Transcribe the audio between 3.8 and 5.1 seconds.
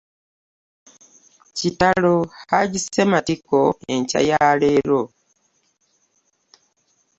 enkya ya leero!